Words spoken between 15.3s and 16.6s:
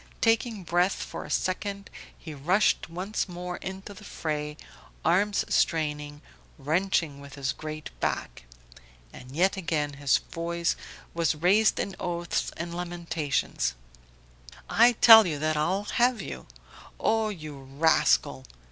that I'll have you...